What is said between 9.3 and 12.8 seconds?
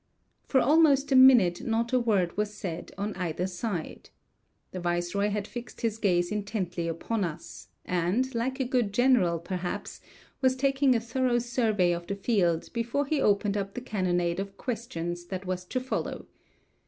perhaps, was taking a thorough survey of the field